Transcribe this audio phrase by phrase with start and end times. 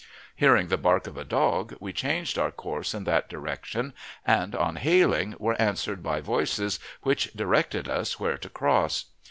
[0.35, 3.93] Hearing the bark of a dog, we changed our course in that direction,
[4.25, 9.05] and, on hailing, were answered by voices which directed us where to cross.